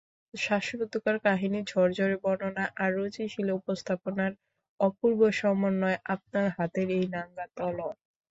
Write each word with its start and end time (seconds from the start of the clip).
শাসরুদ্ধকর 0.33 1.15
কাহিনী 1.25 1.59
ঝরঝরে 1.67 2.15
বর্ণনা 2.23 2.65
আর 2.77 2.89
রুচিশীল 2.95 3.47
উপস্থাপনার 3.59 4.31
অপূর্ব 4.79 5.19
সমন্বয় 5.39 5.97
আপনার 6.13 6.47
হাতের 6.57 6.87
এই 6.97 7.05
নাঙ্গা 7.13 7.45
তলোয়ার। 7.55 7.97